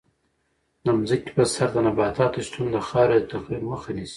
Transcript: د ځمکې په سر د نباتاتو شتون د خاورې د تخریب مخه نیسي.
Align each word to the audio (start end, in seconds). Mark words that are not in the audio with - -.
د 0.85 0.87
ځمکې 1.07 1.31
په 1.35 1.43
سر 1.53 1.69
د 1.73 1.77
نباتاتو 1.87 2.39
شتون 2.45 2.65
د 2.71 2.77
خاورې 2.87 3.15
د 3.19 3.23
تخریب 3.31 3.63
مخه 3.71 3.89
نیسي. 3.97 4.09